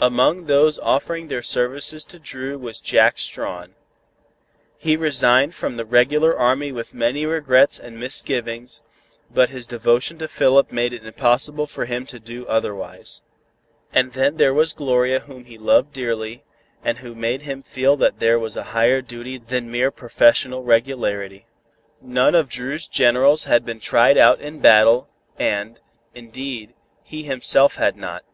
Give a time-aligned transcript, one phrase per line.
[0.00, 3.74] Among those offering their services to Dru was Jack Strawn.
[4.78, 8.82] He resigned from the regular army with many regrets and misgivings,
[9.30, 13.20] but his devotion to Philip made it impossible for him to do otherwise.
[13.92, 16.44] And then there was Gloria whom he loved dearly,
[16.82, 21.44] and who made him feel that there was a higher duty than mere professional regularity.
[22.00, 25.78] None of Dru's generals had been tried out in battle and,
[26.14, 26.72] indeed,
[27.02, 28.24] he himself had not.